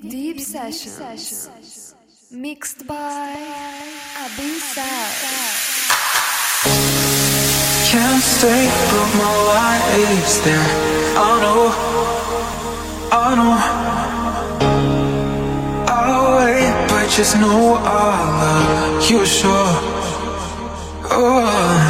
Deep, 0.00 0.10
deep, 0.12 0.36
deep 0.36 0.46
sessions. 0.46 0.94
sessions. 0.94 1.94
Mixed 2.30 2.86
by 2.86 3.34
Abee 4.22 4.60
Sash. 4.60 5.24
Can't 7.90 8.22
stay, 8.22 8.70
but 8.92 9.10
my 9.18 9.32
light 9.50 9.82
is 9.98 10.40
there. 10.44 10.68
I 11.18 11.40
know, 11.42 11.74
I 13.10 13.34
know. 13.38 13.54
I'll 15.88 16.26
wait, 16.36 16.70
but 16.88 17.10
just 17.10 17.34
know 17.40 17.74
I 17.74 17.86
love 18.38 19.10
you, 19.10 19.26
sure. 19.26 19.74
Oh. 21.10 21.87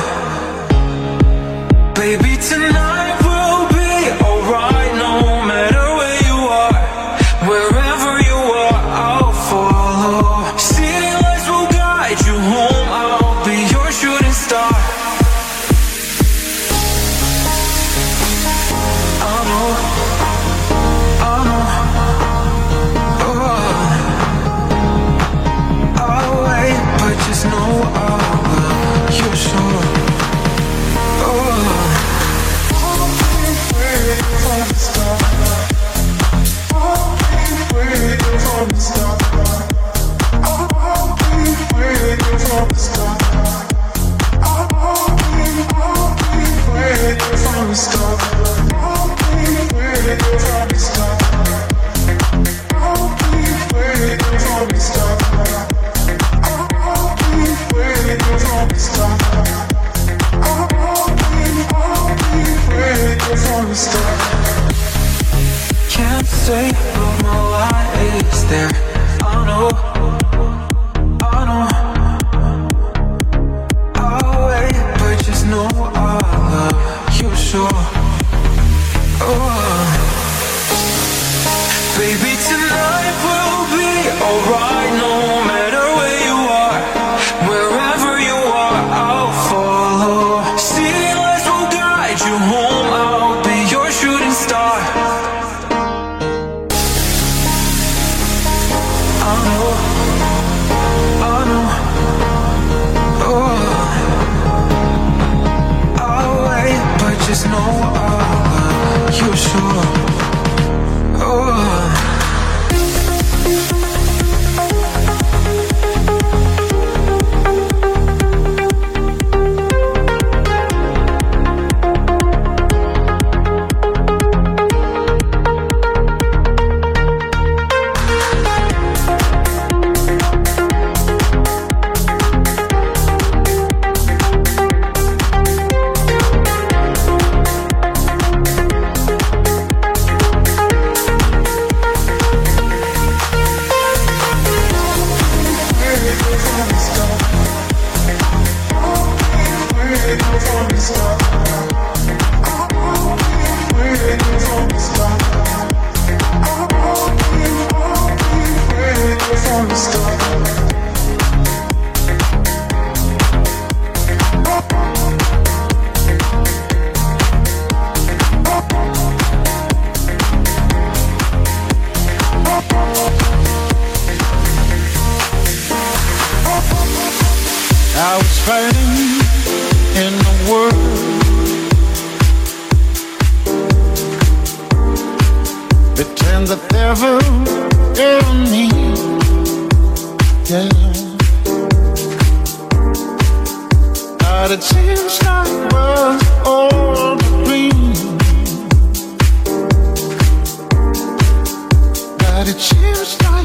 but 202.38 202.46
it 202.46 202.60
seems 202.60 203.20
like 203.22 203.37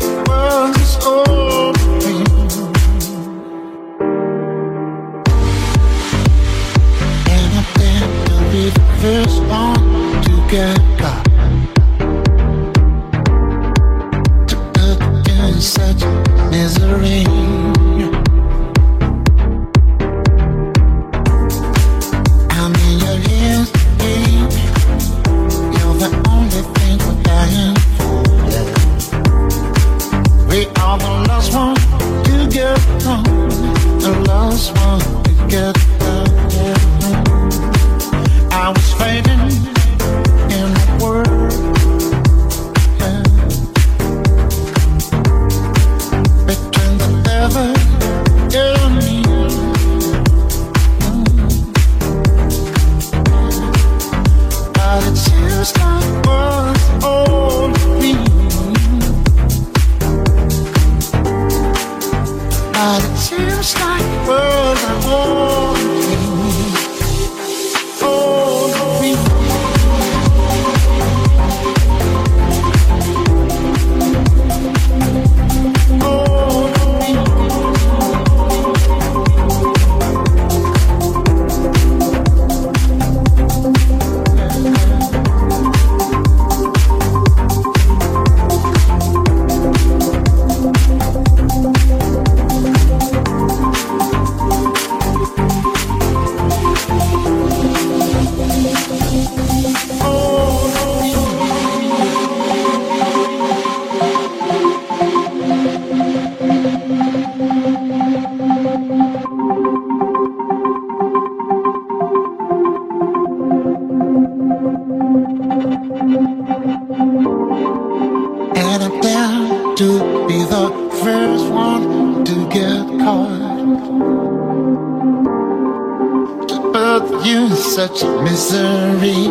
such 127.96 128.10
misery. 128.24 129.28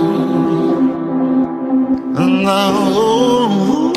No, 2.14 3.92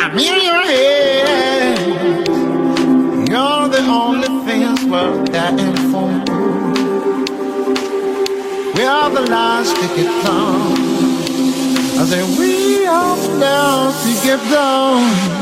I'm 0.00 0.18
in 0.18 0.44
your 0.44 0.64
head. 0.64 2.28
You're 3.28 3.68
the 3.68 3.82
only 3.88 4.28
things 4.46 4.84
worth 4.84 5.32
dying 5.32 5.76
for. 5.90 6.10
We 8.74 8.84
are 8.84 9.10
the 9.10 9.22
last 9.30 9.74
ticket 9.76 10.10
down. 10.24 10.72
I 11.96 12.04
say 12.06 12.22
we 12.38 12.86
are 12.86 13.16
down 13.40 13.92
to 14.02 14.10
get 14.24 14.40
down. 14.50 15.33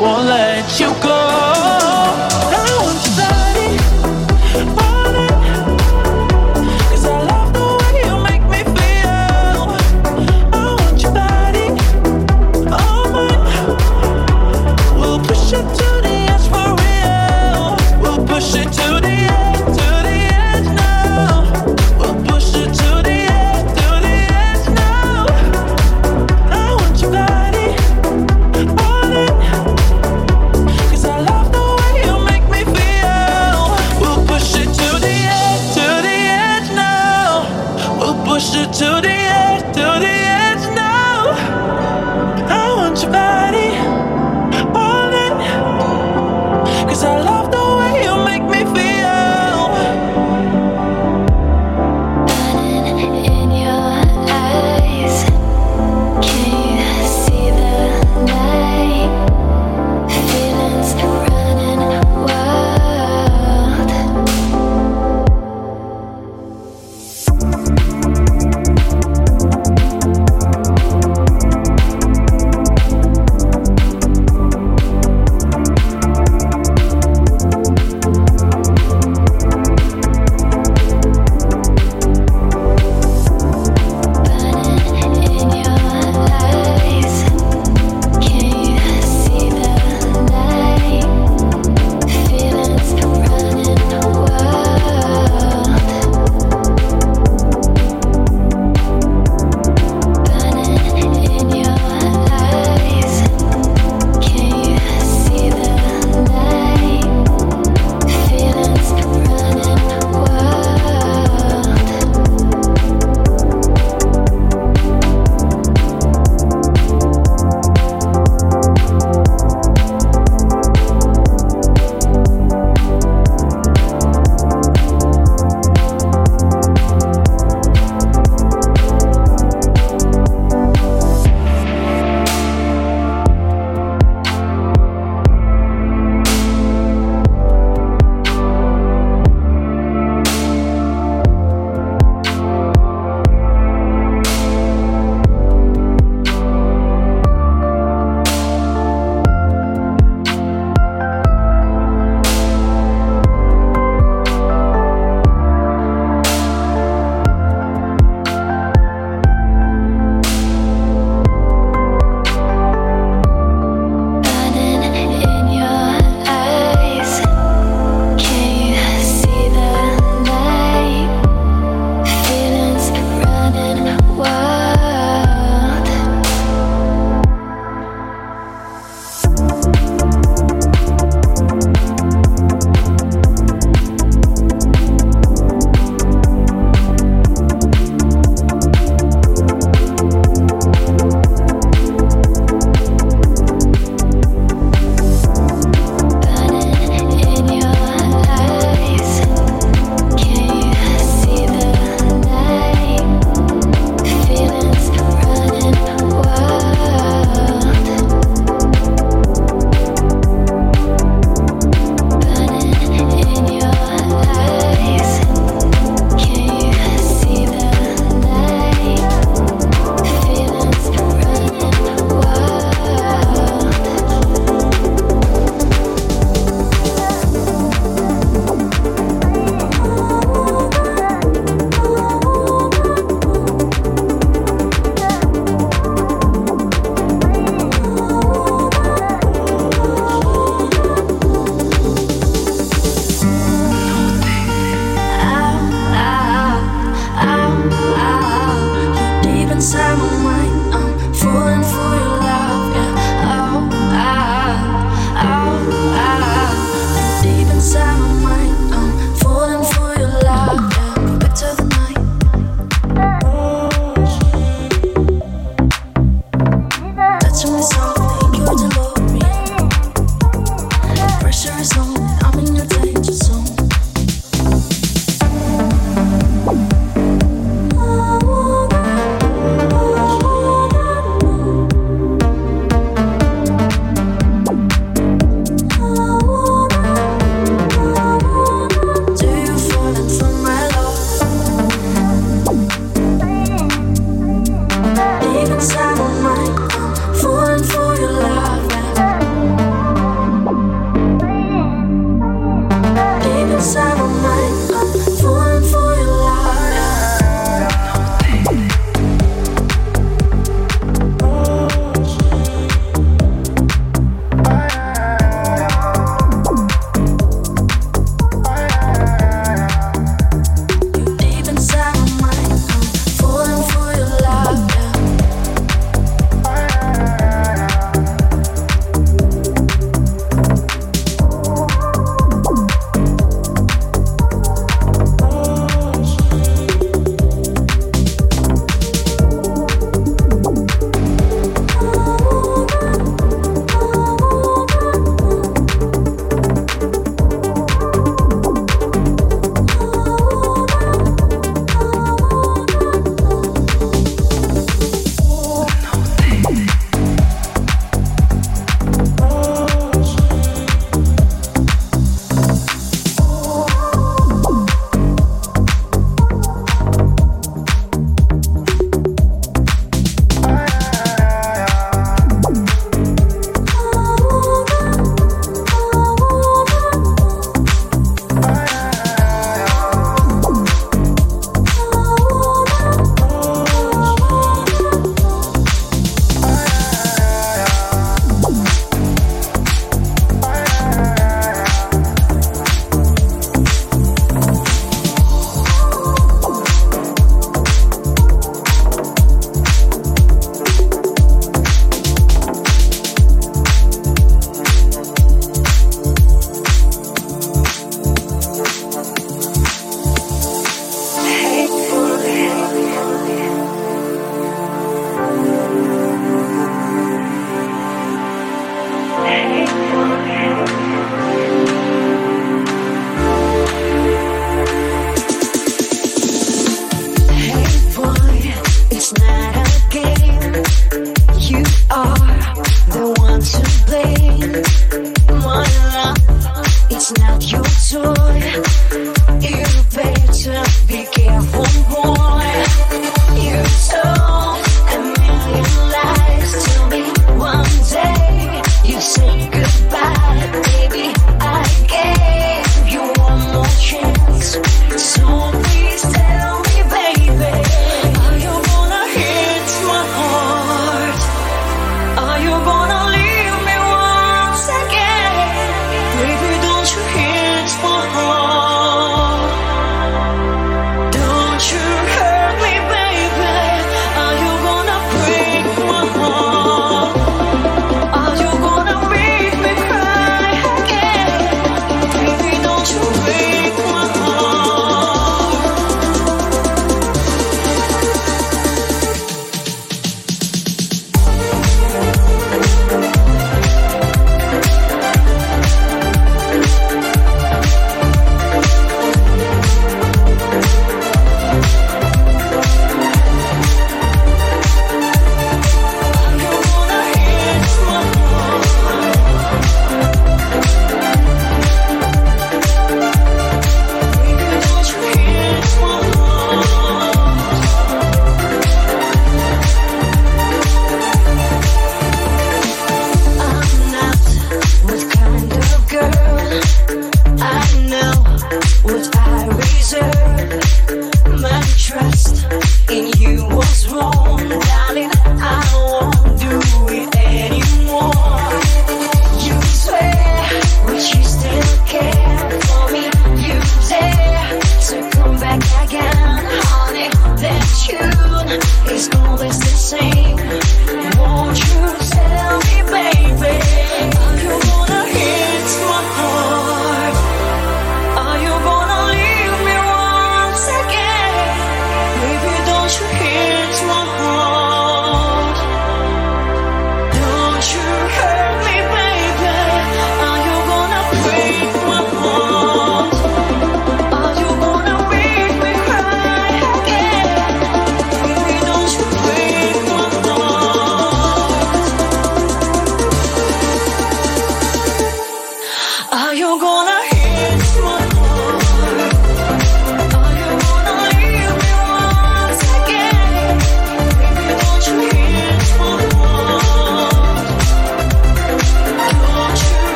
Won't 0.00 0.26
let 0.26 0.80
you 0.80 0.92
go. 1.02 1.07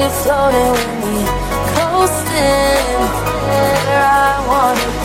you 0.00 0.08
floating 0.08 0.70
with 0.72 0.92
me, 1.04 1.16
coasting 1.76 3.00
where 3.44 4.00
I 4.00 4.32
wanna 4.48 4.99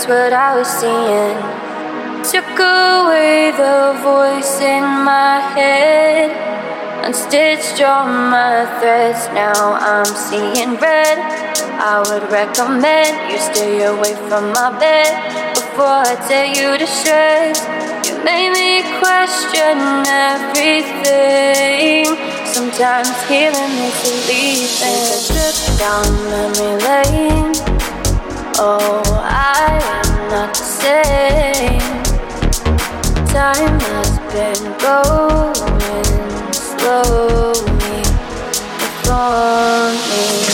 couldn't 0.00 0.08
what 0.08 0.32
I 0.32 0.56
was 0.56 0.68
seeing. 0.68 1.36
Took 2.22 2.58
away 2.58 3.50
the 3.56 3.94
voice 4.02 4.60
in 4.60 4.82
my 5.04 5.40
head. 5.54 6.30
Unstitched 7.04 7.80
all 7.82 8.06
my 8.06 8.66
threads, 8.78 9.28
now 9.34 9.74
I'm 9.74 10.04
seeing 10.04 10.76
red. 10.76 11.18
I 11.80 12.02
would 12.08 12.30
recommend 12.30 13.32
you 13.32 13.38
stay 13.38 13.84
away 13.84 14.14
from 14.28 14.52
my 14.52 14.78
bed 14.78 15.54
before 15.54 16.04
I 16.06 16.14
tear 16.28 16.46
you 16.46 16.76
to 16.78 16.86
shreds. 16.86 17.60
You 18.06 18.22
made 18.22 18.52
me 18.52 18.82
question 19.00 20.04
everything. 20.28 22.06
Sometimes 22.46 23.10
healing 23.28 23.72
is 23.88 23.96
believing. 24.04 25.18
Trip 25.26 25.56
down 25.78 26.06
memory 26.30 26.76
lane. 26.84 27.69
Oh, 28.62 29.02
I 29.24 29.80
am 30.02 30.28
not 30.28 30.52
the 30.54 30.62
same. 30.62 31.80
Time 33.28 33.80
has 33.80 34.18
been 34.34 34.62
going 34.76 36.52
slowly 36.52 38.02
before 38.76 39.92
me. 40.10 40.49